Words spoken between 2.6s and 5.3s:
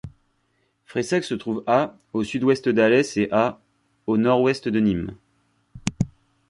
d'Alès et à au nord-ouest de Nîmes.